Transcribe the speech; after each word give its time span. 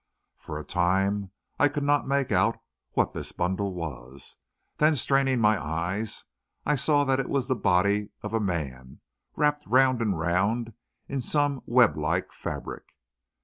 For 0.39 0.57
a 0.59 0.63
time, 0.65 1.29
I 1.59 1.67
could 1.67 1.83
not 1.83 2.07
make 2.07 2.31
out 2.31 2.57
what 2.93 3.13
this 3.13 3.31
bundle 3.31 3.71
was, 3.75 4.35
then, 4.77 4.95
straining 4.95 5.39
my 5.39 5.63
eyes, 5.63 6.23
I 6.65 6.75
saw 6.75 7.03
that 7.03 7.19
it 7.19 7.29
was 7.29 7.47
the 7.47 7.55
body 7.55 8.09
of 8.23 8.33
a 8.33 8.39
man, 8.39 9.01
wrapped 9.35 9.63
round 9.67 10.01
and 10.01 10.17
round 10.17 10.73
in 11.07 11.21
some 11.21 11.61
web 11.67 11.97
like 11.99 12.31
fabric. 12.31 12.85